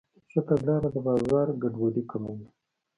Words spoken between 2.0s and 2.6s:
کموي.